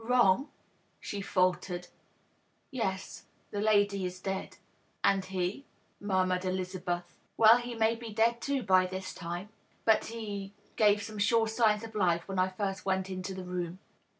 "Wrong?" 0.03 0.49
she 0.99 1.21
faltered. 1.21 1.87
"Yes. 2.71 3.25
The 3.51 3.61
lady 3.61 4.03
is 4.03 4.19
dead." 4.19 4.57
"And 5.03 5.23
he?" 5.25 5.67
murmured 5.99 6.43
Elizabeth." 6.43 7.15
Well, 7.37 7.57
he 7.57 7.75
may 7.75 7.93
be 7.93 8.11
dead 8.11 8.41
too, 8.41 8.63
by 8.63 8.87
this 8.87 9.13
time. 9.13 9.49
But 9.85 10.05
he 10.05 10.53
gave 10.75 11.03
some 11.03 11.19
sure 11.19 11.47
signs 11.47 11.83
of 11.83 11.93
life 11.93 12.27
when 12.27 12.39
I 12.39 12.49
first 12.49 12.83
went 12.83 13.11
into 13.11 13.35
the 13.35 13.43
room. 13.43 13.77